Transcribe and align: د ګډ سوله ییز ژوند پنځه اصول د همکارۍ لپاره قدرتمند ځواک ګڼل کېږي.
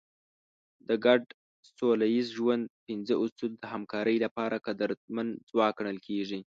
د 0.87 0.89
ګډ 1.05 1.21
سوله 1.77 2.05
ییز 2.15 2.27
ژوند 2.37 2.63
پنځه 2.85 3.13
اصول 3.23 3.51
د 3.57 3.63
همکارۍ 3.73 4.17
لپاره 4.25 4.63
قدرتمند 4.67 5.31
ځواک 5.49 5.73
ګڼل 5.79 5.97
کېږي. 6.07 6.39